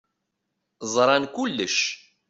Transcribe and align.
Ẓran 0.93 1.23
kulec. 1.35 1.77